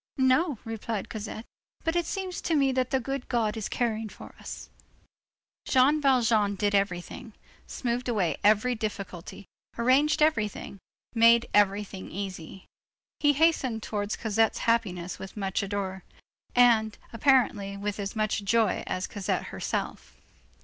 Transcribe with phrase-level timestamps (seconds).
[0.17, 1.45] "No," replied Cosette,
[1.83, 4.67] "but it seems to me that the good God is caring for us."
[5.65, 7.33] Jean Valjean did everything,
[7.67, 9.45] smoothed away every difficulty,
[9.77, 10.79] arranged everything,
[11.13, 12.65] made everything easy.
[13.19, 16.01] He hastened towards Cosette's happiness with as much ardor,
[16.55, 20.15] and, apparently with as much joy, as Cosette herself.